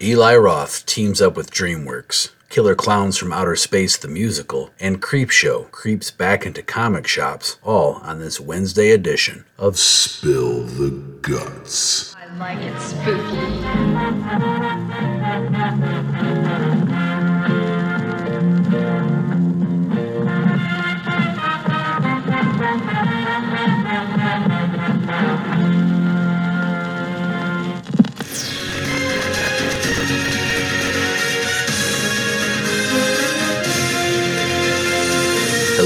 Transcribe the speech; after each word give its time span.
Eli 0.00 0.36
Roth 0.36 0.86
teams 0.86 1.20
up 1.20 1.36
with 1.36 1.50
DreamWorks. 1.50 2.30
Killer 2.50 2.76
Klowns 2.76 3.18
from 3.18 3.32
Outer 3.32 3.56
Space 3.56 3.96
the 3.96 4.06
musical, 4.06 4.70
and 4.78 5.02
Creepshow 5.02 5.68
creeps 5.72 6.12
back 6.12 6.46
into 6.46 6.62
comic 6.62 7.08
shops, 7.08 7.58
all 7.64 7.94
on 7.94 8.20
this 8.20 8.38
Wednesday 8.38 8.92
edition 8.92 9.44
of 9.58 9.76
Spill 9.76 10.62
the 10.62 10.90
Guts. 11.20 12.14
I 12.14 12.26
like 12.36 12.58
it 12.60 12.80
spooky. 12.80 13.48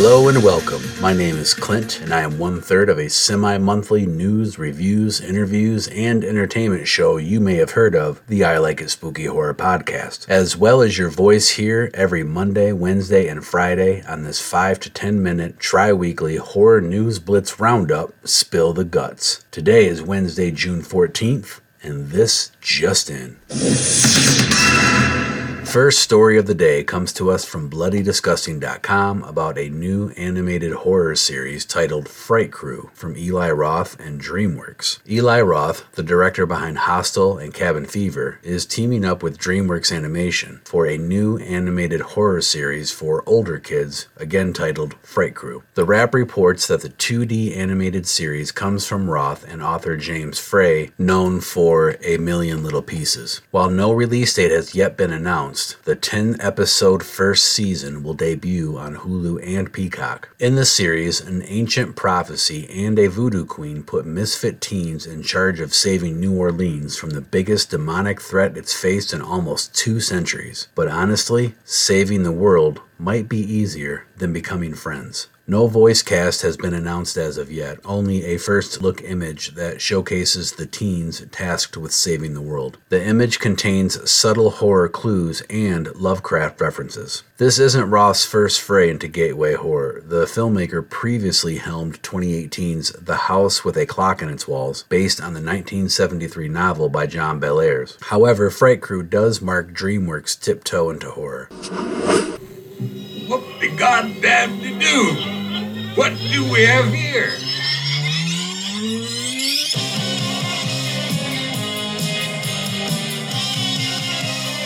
Hello 0.04 0.26
and 0.26 0.42
welcome. 0.42 0.82
My 1.00 1.12
name 1.12 1.36
is 1.36 1.54
Clint, 1.54 2.00
and 2.00 2.12
I 2.12 2.22
am 2.22 2.36
one 2.36 2.60
third 2.60 2.88
of 2.88 2.98
a 2.98 3.08
semi 3.08 3.56
monthly 3.58 4.04
news, 4.04 4.58
reviews, 4.58 5.20
interviews, 5.20 5.86
and 5.86 6.24
entertainment 6.24 6.88
show 6.88 7.18
you 7.18 7.38
may 7.38 7.54
have 7.54 7.70
heard 7.70 7.94
of, 7.94 8.20
the 8.26 8.42
I 8.42 8.58
Like 8.58 8.80
It 8.80 8.90
Spooky 8.90 9.26
Horror 9.26 9.54
Podcast, 9.54 10.28
as 10.28 10.56
well 10.56 10.82
as 10.82 10.98
your 10.98 11.08
voice 11.08 11.50
here 11.50 11.88
every 11.94 12.24
Monday, 12.24 12.72
Wednesday, 12.72 13.28
and 13.28 13.46
Friday 13.46 14.02
on 14.02 14.24
this 14.24 14.40
5 14.40 14.80
to 14.80 14.90
10 14.90 15.22
minute 15.22 15.60
tri 15.60 15.92
weekly 15.92 16.34
horror 16.34 16.80
news 16.80 17.20
blitz 17.20 17.60
roundup, 17.60 18.12
Spill 18.26 18.72
the 18.72 18.84
Guts. 18.84 19.44
Today 19.52 19.86
is 19.86 20.02
Wednesday, 20.02 20.50
June 20.50 20.82
14th, 20.82 21.60
and 21.80 22.08
this 22.08 22.50
just 22.60 23.08
in. 23.08 23.36
First 25.72 26.00
story 26.00 26.36
of 26.36 26.44
the 26.44 26.54
day 26.54 26.84
comes 26.84 27.14
to 27.14 27.30
us 27.30 27.46
from 27.46 27.70
BloodyDisgusting.com 27.70 29.22
about 29.22 29.56
a 29.56 29.70
new 29.70 30.10
animated 30.18 30.72
horror 30.72 31.16
series 31.16 31.64
titled 31.64 32.10
Fright 32.10 32.52
Crew 32.52 32.90
from 32.92 33.16
Eli 33.16 33.50
Roth 33.50 33.98
and 33.98 34.20
DreamWorks. 34.20 34.98
Eli 35.08 35.40
Roth, 35.40 35.90
the 35.92 36.02
director 36.02 36.44
behind 36.44 36.76
Hostel 36.76 37.38
and 37.38 37.54
Cabin 37.54 37.86
Fever, 37.86 38.38
is 38.42 38.66
teaming 38.66 39.02
up 39.02 39.22
with 39.22 39.38
DreamWorks 39.38 39.96
Animation 39.96 40.60
for 40.66 40.86
a 40.86 40.98
new 40.98 41.38
animated 41.38 42.02
horror 42.02 42.42
series 42.42 42.92
for 42.92 43.26
older 43.26 43.58
kids, 43.58 44.08
again 44.18 44.52
titled 44.52 44.92
Fright 45.02 45.34
Crew. 45.34 45.62
The 45.72 45.86
Wrap 45.86 46.12
reports 46.12 46.66
that 46.66 46.82
the 46.82 46.90
2D 46.90 47.56
animated 47.56 48.06
series 48.06 48.52
comes 48.52 48.86
from 48.86 49.08
Roth 49.08 49.50
and 49.50 49.62
author 49.62 49.96
James 49.96 50.38
Frey, 50.38 50.90
known 50.98 51.40
for 51.40 51.96
A 52.04 52.18
Million 52.18 52.62
Little 52.62 52.82
Pieces. 52.82 53.40
While 53.50 53.70
no 53.70 53.90
release 53.90 54.34
date 54.34 54.50
has 54.50 54.74
yet 54.74 54.98
been 54.98 55.10
announced, 55.14 55.61
the 55.84 55.96
10 55.96 56.36
episode 56.40 57.04
first 57.04 57.44
season 57.46 58.02
will 58.02 58.14
debut 58.14 58.76
on 58.76 58.96
Hulu 58.96 59.40
and 59.46 59.72
Peacock. 59.72 60.28
In 60.38 60.54
the 60.54 60.64
series, 60.64 61.20
an 61.20 61.42
ancient 61.46 61.96
prophecy 61.96 62.68
and 62.68 62.98
a 62.98 63.08
voodoo 63.08 63.44
queen 63.44 63.82
put 63.82 64.04
misfit 64.04 64.60
teens 64.60 65.06
in 65.06 65.22
charge 65.22 65.60
of 65.60 65.74
saving 65.74 66.18
New 66.18 66.36
Orleans 66.36 66.96
from 66.96 67.10
the 67.10 67.20
biggest 67.20 67.70
demonic 67.70 68.20
threat 68.20 68.56
it's 68.56 68.74
faced 68.74 69.12
in 69.12 69.22
almost 69.22 69.74
two 69.74 70.00
centuries. 70.00 70.68
But 70.74 70.88
honestly, 70.88 71.54
saving 71.64 72.22
the 72.22 72.32
world 72.32 72.80
might 72.98 73.28
be 73.28 73.38
easier 73.38 74.06
than 74.16 74.32
becoming 74.32 74.74
friends. 74.74 75.28
No 75.52 75.66
voice 75.66 76.00
cast 76.00 76.40
has 76.40 76.56
been 76.56 76.72
announced 76.72 77.18
as 77.18 77.36
of 77.36 77.52
yet, 77.52 77.78
only 77.84 78.24
a 78.24 78.38
first 78.38 78.80
look 78.80 79.04
image 79.04 79.54
that 79.54 79.82
showcases 79.82 80.52
the 80.52 80.64
teens 80.64 81.22
tasked 81.30 81.76
with 81.76 81.92
saving 81.92 82.32
the 82.32 82.40
world. 82.40 82.78
The 82.88 83.04
image 83.04 83.38
contains 83.38 84.10
subtle 84.10 84.48
horror 84.48 84.88
clues 84.88 85.42
and 85.50 85.94
Lovecraft 85.94 86.58
references. 86.58 87.22
This 87.36 87.58
isn't 87.58 87.90
Roth's 87.90 88.24
first 88.24 88.62
foray 88.62 88.88
into 88.88 89.08
gateway 89.08 89.52
horror. 89.52 90.02
The 90.02 90.24
filmmaker 90.24 90.88
previously 90.88 91.58
helmed 91.58 92.00
2018's 92.00 92.92
The 92.92 93.28
House 93.28 93.62
with 93.62 93.76
a 93.76 93.84
Clock 93.84 94.22
in 94.22 94.30
Its 94.30 94.48
Walls, 94.48 94.86
based 94.88 95.20
on 95.20 95.34
the 95.34 95.40
1973 95.40 96.48
novel 96.48 96.88
by 96.88 97.06
John 97.06 97.38
Bellairs. 97.38 98.02
However, 98.04 98.48
Fright 98.48 98.80
Crew 98.80 99.02
does 99.02 99.42
mark 99.42 99.74
DreamWorks' 99.74 100.40
tiptoe 100.40 100.88
into 100.88 101.10
horror. 101.10 101.50
What 103.28 103.42
the 103.60 103.76
goddamn 103.76 104.58
to 104.60 104.78
do? 104.78 105.31
What 105.94 106.16
do 106.18 106.50
we 106.50 106.62
have 106.64 106.90
here? 106.90 107.32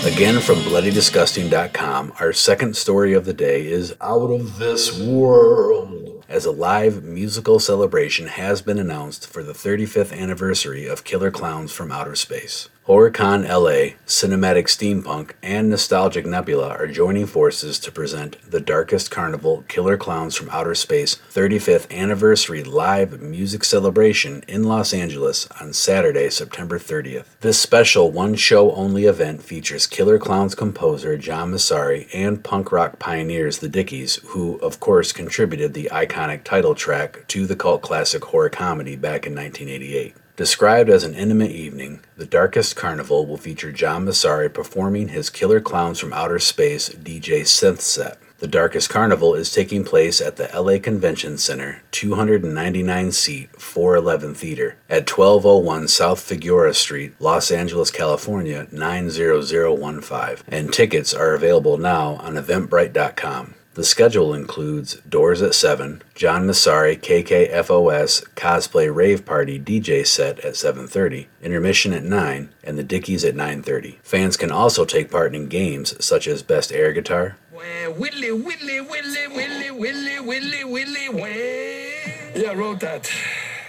Again 0.06 0.40
from 0.40 0.58
BloodyDisgusting.com, 0.58 2.12
our 2.20 2.32
second 2.32 2.76
story 2.76 3.12
of 3.12 3.24
the 3.24 3.32
day 3.32 3.66
is 3.66 3.96
Out 4.00 4.30
of 4.30 4.58
This 4.58 4.96
World. 5.00 6.24
As 6.28 6.44
a 6.44 6.52
live 6.52 7.02
musical 7.02 7.58
celebration 7.58 8.28
has 8.28 8.62
been 8.62 8.78
announced 8.78 9.26
for 9.26 9.42
the 9.42 9.52
35th 9.52 10.16
anniversary 10.16 10.86
of 10.86 11.02
Killer 11.02 11.32
Klowns 11.32 11.72
from 11.72 11.90
Outer 11.90 12.14
Space. 12.14 12.68
HorrorCon 12.86 13.48
LA, 13.48 13.96
Cinematic 14.06 14.68
Steampunk, 14.68 15.32
and 15.42 15.68
Nostalgic 15.68 16.24
Nebula 16.24 16.68
are 16.68 16.86
joining 16.86 17.26
forces 17.26 17.80
to 17.80 17.90
present 17.90 18.36
The 18.48 18.60
Darkest 18.60 19.10
Carnival 19.10 19.64
Killer 19.66 19.98
Klowns 19.98 20.36
from 20.36 20.50
Outer 20.50 20.76
Space 20.76 21.16
35th 21.34 21.90
Anniversary 21.90 22.62
Live 22.62 23.20
Music 23.20 23.64
Celebration 23.64 24.44
in 24.46 24.62
Los 24.62 24.94
Angeles 24.94 25.48
on 25.60 25.72
Saturday, 25.72 26.30
September 26.30 26.78
30th. 26.78 27.24
This 27.40 27.58
special 27.58 28.12
one 28.12 28.36
show 28.36 28.70
only 28.70 29.06
event 29.06 29.42
features 29.42 29.88
Killer 29.88 30.20
Klowns 30.20 30.56
composer 30.56 31.18
John 31.18 31.50
Massari 31.50 32.08
and 32.14 32.44
punk 32.44 32.70
rock 32.70 33.00
pioneers 33.00 33.58
The 33.58 33.68
Dickies, 33.68 34.20
who, 34.26 34.58
of 34.58 34.78
course, 34.78 35.10
contributed 35.10 35.74
the 35.74 35.90
iconic 35.90 36.44
title 36.44 36.76
track 36.76 37.26
to 37.26 37.46
the 37.46 37.56
cult 37.56 37.82
classic 37.82 38.26
horror 38.26 38.48
comedy 38.48 38.94
back 38.94 39.26
in 39.26 39.34
1988. 39.34 40.14
Described 40.36 40.90
as 40.90 41.02
an 41.02 41.14
intimate 41.14 41.52
evening, 41.52 42.00
The 42.18 42.26
Darkest 42.26 42.76
Carnival 42.76 43.24
will 43.24 43.38
feature 43.38 43.72
John 43.72 44.04
Massari 44.04 44.52
performing 44.52 45.08
his 45.08 45.30
Killer 45.30 45.62
Klowns 45.62 45.98
from 45.98 46.12
Outer 46.12 46.38
Space 46.38 46.90
DJ 46.90 47.40
synth 47.40 47.80
set. 47.80 48.18
The 48.38 48.46
Darkest 48.46 48.90
Carnival 48.90 49.34
is 49.34 49.50
taking 49.50 49.82
place 49.82 50.20
at 50.20 50.36
the 50.36 50.50
LA 50.54 50.78
Convention 50.78 51.38
Center, 51.38 51.80
299 51.90 53.12
seat 53.12 53.48
411 53.58 54.34
Theater 54.34 54.76
at 54.90 55.08
1201 55.10 55.88
South 55.88 56.20
Figueroa 56.20 56.74
Street, 56.74 57.14
Los 57.18 57.50
Angeles, 57.50 57.90
California 57.90 58.66
90015, 58.70 60.44
and 60.48 60.70
tickets 60.70 61.14
are 61.14 61.32
available 61.32 61.78
now 61.78 62.16
on 62.16 62.34
Eventbrite.com. 62.34 63.54
The 63.76 63.84
schedule 63.84 64.32
includes 64.32 64.94
Doors 65.06 65.42
at 65.42 65.54
7, 65.54 66.00
John 66.14 66.46
Massari 66.46 66.98
KKFOS 66.98 68.24
Cosplay 68.34 68.88
Rave 68.92 69.26
Party 69.26 69.60
DJ 69.60 70.06
set 70.06 70.40
at 70.40 70.54
7:30, 70.54 71.26
intermission 71.42 71.92
at 71.92 72.02
9, 72.02 72.48
and 72.64 72.78
the 72.78 72.82
Dickies 72.82 73.22
at 73.22 73.34
9:30. 73.34 73.98
Fans 74.02 74.38
can 74.38 74.50
also 74.50 74.86
take 74.86 75.10
part 75.10 75.34
in 75.34 75.48
games 75.48 75.94
such 76.02 76.26
as 76.26 76.42
Best 76.42 76.72
Air 76.72 76.94
Guitar. 76.94 77.36
Willy, 77.52 78.32
willy, 78.32 78.80
willy, 78.80 78.80
willy, 78.80 79.70
willy, 79.70 80.64
willy, 80.64 81.08
willy. 81.10 81.92
Yeah, 82.34 82.52
I 82.52 82.54
wrote 82.54 82.80
that. 82.80 83.10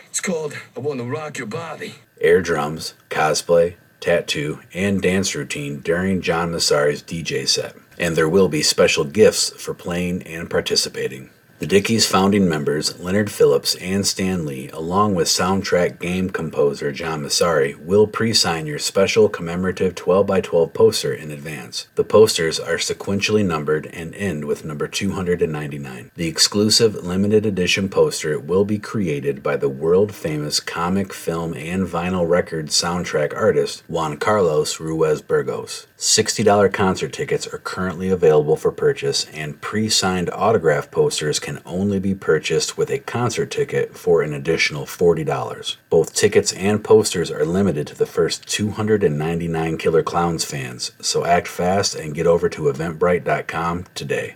It's 0.09 0.21
called 0.21 0.53
I 0.77 0.79
Want 0.79 1.01
to 1.01 1.05
Rock 1.05 1.37
Your 1.37 1.47
Body. 1.47 1.95
Air 2.21 2.41
drums, 2.41 2.93
cosplay, 3.09 3.75
tattoo, 3.99 4.61
and 4.73 5.01
dance 5.01 5.35
routine 5.35 5.81
during 5.81 6.21
John 6.21 6.53
Massari's 6.53 7.03
DJ 7.03 7.45
set. 7.45 7.75
And 7.97 8.15
there 8.15 8.29
will 8.29 8.49
be 8.49 8.61
special 8.61 9.03
gifts 9.03 9.49
for 9.49 9.73
playing 9.73 10.23
and 10.23 10.49
participating. 10.49 11.31
The 11.59 11.65
Dickies 11.65 12.05
founding 12.05 12.47
members, 12.47 12.99
Leonard 12.99 13.31
Phillips 13.31 13.73
and 13.77 14.05
Stan 14.05 14.45
Lee, 14.45 14.69
along 14.69 15.15
with 15.15 15.27
soundtrack 15.27 15.99
game 15.99 16.29
composer 16.29 16.91
John 16.91 17.23
Massari, 17.23 17.75
will 17.83 18.05
pre 18.05 18.31
sign 18.31 18.67
your 18.67 18.77
special 18.77 19.27
commemorative 19.27 19.95
12x12 19.95 20.71
poster 20.75 21.11
in 21.11 21.31
advance. 21.31 21.87
The 21.95 22.03
posters 22.03 22.59
are 22.59 22.75
sequentially 22.75 23.43
numbered 23.43 23.87
and 23.87 24.13
end 24.13 24.45
with 24.45 24.65
number 24.65 24.87
299. 24.87 26.11
The 26.13 26.27
exclusive 26.27 26.93
limited 26.93 27.43
edition 27.43 27.89
poster 27.89 28.39
will 28.39 28.63
be 28.63 28.77
created 28.77 29.41
by 29.41 29.57
the 29.57 29.67
world 29.67 30.13
famous 30.13 30.59
comic, 30.59 31.11
film, 31.11 31.55
and 31.55 31.87
vinyl 31.87 32.29
record 32.29 32.67
soundtrack 32.67 33.35
artist 33.35 33.81
Juan 33.87 34.17
Carlos 34.17 34.79
Ruiz 34.79 35.23
Burgos. 35.23 35.87
$60 35.97 36.71
concert 36.71 37.11
tickets 37.11 37.47
are 37.47 37.57
currently 37.57 38.09
available 38.09 38.55
for 38.55 38.71
purchase, 38.71 39.25
and 39.33 39.59
pre 39.59 39.89
signed 39.89 40.29
autograph 40.29 40.91
posters 40.91 41.39
can 41.47 41.61
only 41.65 41.97
be 41.97 42.13
purchased 42.13 42.77
with 42.77 42.89
a 42.89 42.99
concert 42.99 43.49
ticket 43.49 43.97
for 43.97 44.21
an 44.21 44.33
additional 44.33 44.85
$40. 44.85 45.77
Both 45.89 46.13
tickets 46.13 46.51
and 46.51 46.83
posters 46.83 47.31
are 47.31 47.45
limited 47.45 47.87
to 47.87 47.95
the 47.95 48.05
first 48.05 48.45
299 48.49 49.77
Killer 49.77 50.03
Klowns 50.03 50.45
fans, 50.45 50.91
so 50.99 51.23
act 51.23 51.47
fast 51.47 51.95
and 51.95 52.13
get 52.13 52.27
over 52.27 52.49
to 52.49 52.63
Eventbrite.com 52.63 53.85
today. 53.95 54.33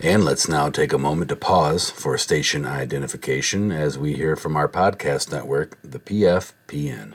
And 0.00 0.22
let's 0.22 0.46
now 0.46 0.68
take 0.68 0.92
a 0.92 0.98
moment 0.98 1.30
to 1.30 1.36
pause 1.36 1.88
for 1.88 2.18
station 2.18 2.66
identification 2.66 3.72
as 3.72 3.96
we 3.96 4.12
hear 4.12 4.36
from 4.36 4.56
our 4.56 4.68
podcast 4.68 5.32
network, 5.32 5.78
the 5.82 6.00
PFPN. 6.00 7.14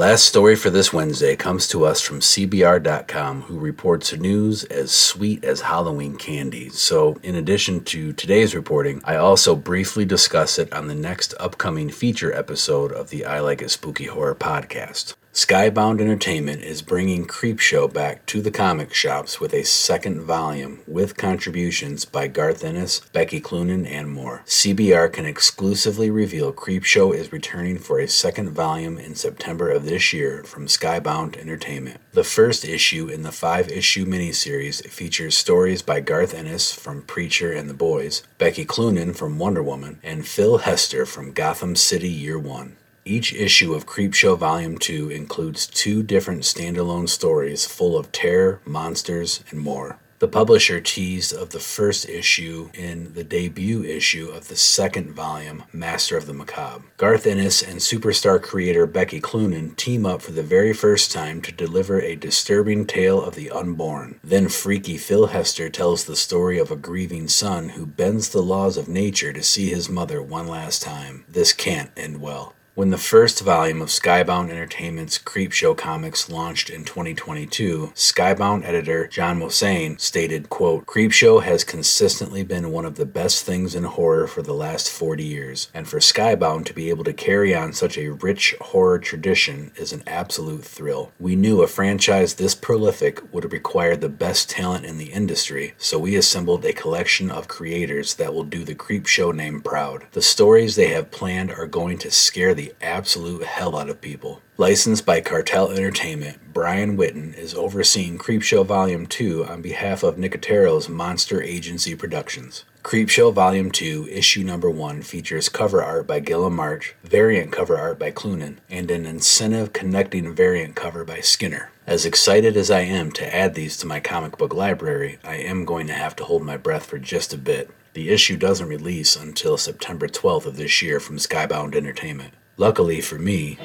Last 0.00 0.24
story 0.24 0.56
for 0.56 0.70
this 0.70 0.94
Wednesday 0.94 1.36
comes 1.36 1.68
to 1.68 1.84
us 1.84 2.00
from 2.00 2.20
CBR.com, 2.20 3.42
who 3.42 3.58
reports 3.58 4.14
news 4.14 4.64
as 4.64 4.92
sweet 4.92 5.44
as 5.44 5.60
Halloween 5.60 6.16
candy. 6.16 6.70
So, 6.70 7.18
in 7.22 7.34
addition 7.34 7.84
to 7.84 8.14
today's 8.14 8.54
reporting, 8.54 9.02
I 9.04 9.16
also 9.16 9.54
briefly 9.54 10.06
discuss 10.06 10.58
it 10.58 10.72
on 10.72 10.86
the 10.86 10.94
next 10.94 11.34
upcoming 11.38 11.90
feature 11.90 12.32
episode 12.32 12.92
of 12.92 13.10
the 13.10 13.26
I 13.26 13.40
Like 13.40 13.60
It 13.60 13.68
Spooky 13.68 14.06
Horror 14.06 14.34
podcast. 14.34 15.16
Skybound 15.32 16.00
Entertainment 16.00 16.60
is 16.62 16.82
bringing 16.82 17.24
Creepshow 17.24 17.92
back 17.92 18.26
to 18.26 18.42
the 18.42 18.50
comic 18.50 18.92
shops 18.92 19.38
with 19.38 19.54
a 19.54 19.62
second 19.62 20.22
volume 20.22 20.80
with 20.88 21.16
contributions 21.16 22.04
by 22.04 22.26
Garth 22.26 22.64
Ennis, 22.64 22.98
Becky 23.12 23.40
Cloonan, 23.40 23.86
and 23.86 24.10
more. 24.10 24.42
CBR 24.46 25.12
can 25.12 25.26
exclusively 25.26 26.10
reveal 26.10 26.52
Creepshow 26.52 27.14
is 27.14 27.30
returning 27.30 27.78
for 27.78 28.00
a 28.00 28.08
second 28.08 28.50
volume 28.50 28.98
in 28.98 29.14
September 29.14 29.70
of 29.70 29.84
this 29.84 30.12
year 30.12 30.42
from 30.42 30.66
Skybound 30.66 31.36
Entertainment. 31.36 32.00
The 32.10 32.24
first 32.24 32.64
issue 32.64 33.06
in 33.06 33.22
the 33.22 33.30
five 33.30 33.68
issue 33.68 34.04
miniseries 34.06 34.84
features 34.88 35.36
stories 35.36 35.80
by 35.80 36.00
Garth 36.00 36.34
Ennis 36.34 36.72
from 36.72 37.02
Preacher 37.02 37.52
and 37.52 37.70
the 37.70 37.74
Boys, 37.74 38.24
Becky 38.38 38.64
Cloonan 38.64 39.14
from 39.14 39.38
Wonder 39.38 39.62
Woman, 39.62 40.00
and 40.02 40.26
Phil 40.26 40.58
Hester 40.58 41.06
from 41.06 41.30
Gotham 41.30 41.76
City 41.76 42.10
Year 42.10 42.36
One. 42.36 42.76
Each 43.04 43.32
issue 43.32 43.72
of 43.72 43.86
Creepshow 43.86 44.36
Volume 44.36 44.76
2 44.76 45.10
includes 45.10 45.66
two 45.66 46.02
different 46.02 46.42
standalone 46.42 47.08
stories 47.08 47.64
full 47.64 47.96
of 47.96 48.12
terror, 48.12 48.60
monsters, 48.66 49.42
and 49.50 49.60
more. 49.60 49.98
The 50.20 50.28
publisher 50.28 50.82
teased 50.82 51.32
of 51.32 51.48
the 51.48 51.60
first 51.60 52.06
issue 52.06 52.68
in 52.74 53.14
the 53.14 53.24
debut 53.24 53.82
issue 53.82 54.28
of 54.28 54.48
the 54.48 54.56
second 54.56 55.14
volume, 55.14 55.64
Master 55.72 56.18
of 56.18 56.26
the 56.26 56.34
Macabre. 56.34 56.84
Garth 56.98 57.26
Ennis 57.26 57.62
and 57.62 57.78
superstar 57.78 58.40
creator 58.40 58.84
Becky 58.84 59.18
Cloonan 59.18 59.76
team 59.76 60.04
up 60.04 60.20
for 60.20 60.32
the 60.32 60.42
very 60.42 60.74
first 60.74 61.10
time 61.10 61.40
to 61.40 61.52
deliver 61.52 62.02
a 62.02 62.16
disturbing 62.16 62.84
tale 62.84 63.22
of 63.22 63.34
the 63.34 63.50
unborn. 63.50 64.20
Then 64.22 64.50
freaky 64.50 64.98
Phil 64.98 65.28
Hester 65.28 65.70
tells 65.70 66.04
the 66.04 66.16
story 66.16 66.58
of 66.58 66.70
a 66.70 66.76
grieving 66.76 67.26
son 67.26 67.70
who 67.70 67.86
bends 67.86 68.28
the 68.28 68.42
laws 68.42 68.76
of 68.76 68.88
nature 68.88 69.32
to 69.32 69.42
see 69.42 69.70
his 69.70 69.88
mother 69.88 70.22
one 70.22 70.46
last 70.46 70.82
time. 70.82 71.24
This 71.30 71.54
can't 71.54 71.90
end 71.96 72.20
well. 72.20 72.54
When 72.76 72.90
the 72.90 72.98
first 72.98 73.40
volume 73.40 73.82
of 73.82 73.88
Skybound 73.88 74.48
Entertainment's 74.48 75.18
Creepshow 75.18 75.76
comics 75.76 76.30
launched 76.30 76.70
in 76.70 76.84
2022, 76.84 77.92
Skybound 77.96 78.64
editor 78.64 79.08
Jon 79.08 79.40
Moisan 79.40 80.00
stated, 80.00 80.48
quote, 80.50 80.86
Creepshow 80.86 81.42
has 81.42 81.64
consistently 81.64 82.44
been 82.44 82.70
one 82.70 82.84
of 82.84 82.94
the 82.94 83.04
best 83.04 83.44
things 83.44 83.74
in 83.74 83.82
horror 83.82 84.28
for 84.28 84.42
the 84.42 84.54
last 84.54 84.88
40 84.88 85.24
years, 85.24 85.68
and 85.74 85.88
for 85.88 85.98
Skybound 85.98 86.64
to 86.66 86.72
be 86.72 86.90
able 86.90 87.02
to 87.02 87.12
carry 87.12 87.52
on 87.52 87.72
such 87.72 87.98
a 87.98 88.10
rich 88.10 88.54
horror 88.60 89.00
tradition 89.00 89.72
is 89.74 89.92
an 89.92 90.04
absolute 90.06 90.64
thrill. 90.64 91.10
We 91.18 91.34
knew 91.34 91.62
a 91.62 91.66
franchise 91.66 92.34
this 92.34 92.54
prolific 92.54 93.20
would 93.34 93.52
require 93.52 93.96
the 93.96 94.08
best 94.08 94.48
talent 94.48 94.86
in 94.86 94.96
the 94.96 95.12
industry, 95.12 95.74
so 95.76 95.98
we 95.98 96.14
assembled 96.14 96.64
a 96.64 96.72
collection 96.72 97.32
of 97.32 97.48
creators 97.48 98.14
that 98.14 98.32
will 98.32 98.44
do 98.44 98.62
the 98.62 98.76
Creepshow 98.76 99.34
name 99.34 99.60
proud. 99.60 100.06
The 100.12 100.22
stories 100.22 100.76
they 100.76 100.88
have 100.88 101.10
planned 101.10 101.50
are 101.50 101.66
going 101.66 101.98
to 101.98 102.12
scare 102.12 102.54
the 102.54 102.59
absolute 102.82 103.44
hell 103.44 103.76
out 103.76 103.88
of 103.88 104.00
people. 104.00 104.42
Licensed 104.56 105.06
by 105.06 105.20
Cartel 105.20 105.70
Entertainment, 105.70 106.38
Brian 106.52 106.96
Witten 106.96 107.36
is 107.36 107.54
overseeing 107.54 108.18
Creepshow 108.18 108.64
Volume 108.66 109.06
2 109.06 109.46
on 109.46 109.62
behalf 109.62 110.02
of 110.02 110.18
Nicotero's 110.18 110.88
Monster 110.88 111.42
Agency 111.42 111.94
Productions. 111.94 112.64
Creepshow 112.82 113.32
Volume 113.32 113.70
2, 113.70 114.08
Issue 114.10 114.42
Number 114.42 114.70
1 114.70 115.02
features 115.02 115.48
cover 115.48 115.82
art 115.82 116.06
by 116.06 116.20
Guillem 116.20 116.52
March, 116.52 116.94
variant 117.04 117.52
cover 117.52 117.76
art 117.78 117.98
by 117.98 118.10
Cloonan, 118.10 118.58
and 118.70 118.90
an 118.90 119.06
incentive 119.06 119.72
connecting 119.72 120.34
variant 120.34 120.76
cover 120.76 121.04
by 121.04 121.20
Skinner. 121.20 121.70
As 121.86 122.06
excited 122.06 122.56
as 122.56 122.70
I 122.70 122.80
am 122.80 123.10
to 123.12 123.34
add 123.34 123.54
these 123.54 123.76
to 123.78 123.86
my 123.86 124.00
comic 124.00 124.38
book 124.38 124.54
library, 124.54 125.18
I 125.24 125.36
am 125.36 125.64
going 125.64 125.86
to 125.88 125.92
have 125.92 126.16
to 126.16 126.24
hold 126.24 126.42
my 126.42 126.56
breath 126.56 126.86
for 126.86 126.98
just 126.98 127.34
a 127.34 127.38
bit. 127.38 127.70
The 127.92 128.10
issue 128.10 128.36
doesn't 128.36 128.68
release 128.68 129.16
until 129.16 129.58
September 129.58 130.06
12th 130.06 130.46
of 130.46 130.56
this 130.56 130.80
year 130.80 131.00
from 131.00 131.16
Skybound 131.16 131.74
Entertainment. 131.74 132.34
Luckily 132.60 133.00
for 133.00 133.18
me, 133.18 133.56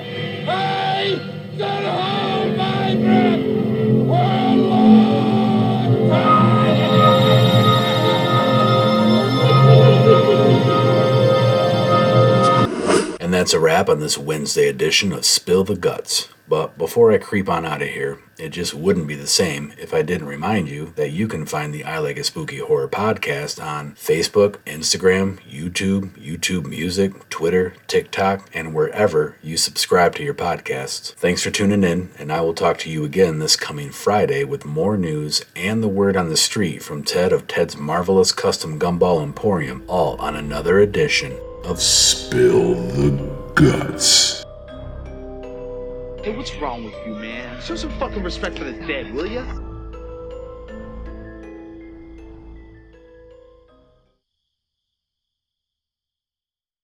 and 2.95 3.54
that's 13.45 13.53
a 13.53 13.59
wrap 13.59 13.89
on 13.89 13.99
this 13.99 14.17
Wednesday 14.17 14.67
edition 14.67 15.11
of 15.11 15.23
Spill 15.23 15.63
the 15.63 15.75
Guts. 15.75 16.29
But 16.47 16.79
before 16.79 17.11
I 17.11 17.19
creep 17.19 17.47
on 17.47 17.63
out 17.63 17.83
of 17.83 17.89
here, 17.89 18.19
it 18.39 18.49
just 18.49 18.73
wouldn't 18.73 19.05
be 19.05 19.13
the 19.13 19.27
same 19.27 19.71
if 19.77 19.93
I 19.93 20.01
didn't 20.01 20.25
remind 20.25 20.67
you 20.67 20.93
that 20.95 21.11
you 21.11 21.27
can 21.27 21.45
find 21.45 21.71
the 21.71 21.83
I 21.83 21.99
Like 21.99 22.17
a 22.17 22.23
Spooky 22.23 22.57
Horror 22.57 22.87
podcast 22.87 23.63
on 23.63 23.93
Facebook, 23.93 24.55
Instagram, 24.65 25.39
YouTube, 25.47 26.17
YouTube 26.17 26.65
Music, 26.65 27.29
Twitter, 27.29 27.75
TikTok, 27.85 28.49
and 28.51 28.73
wherever 28.73 29.37
you 29.43 29.57
subscribe 29.57 30.15
to 30.15 30.23
your 30.23 30.33
podcasts. 30.33 31.13
Thanks 31.13 31.43
for 31.43 31.51
tuning 31.51 31.83
in, 31.83 32.09
and 32.17 32.31
I 32.31 32.41
will 32.41 32.55
talk 32.55 32.79
to 32.79 32.89
you 32.89 33.05
again 33.05 33.37
this 33.37 33.55
coming 33.55 33.91
Friday 33.91 34.43
with 34.43 34.65
more 34.65 34.97
news 34.97 35.45
and 35.55 35.83
the 35.83 35.87
word 35.87 36.17
on 36.17 36.29
the 36.29 36.37
street 36.37 36.81
from 36.81 37.03
Ted 37.03 37.31
of 37.31 37.45
Ted's 37.45 37.77
Marvelous 37.77 38.31
Custom 38.31 38.79
Gumball 38.79 39.21
Emporium, 39.21 39.83
all 39.87 40.19
on 40.19 40.35
another 40.35 40.79
edition 40.79 41.37
of 41.63 41.81
Spill 41.81 42.75
the 42.75 43.44
Guts. 43.55 44.43
Hey, 46.21 46.35
what's 46.35 46.53
wrong 46.57 46.83
with 46.83 46.93
you, 47.05 47.15
man? 47.15 47.61
Show 47.61 47.77
some 47.77 47.97
fucking 47.97 48.21
respect 48.21 48.57
for 48.57 48.65
the 48.65 48.73
dead, 48.85 49.13
will 49.13 49.27
ya? 49.27 49.45